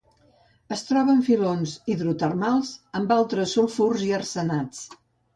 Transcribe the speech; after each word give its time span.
Es 0.75 0.81
troba 0.85 1.11
en 1.17 1.19
filons 1.25 1.73
hidrotermals 1.93 2.71
amb 2.99 3.13
altres 3.17 3.53
sulfurs 3.57 4.07
i 4.07 4.11
arsenats. 4.21 4.81